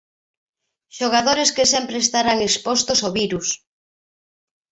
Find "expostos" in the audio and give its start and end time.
2.47-2.99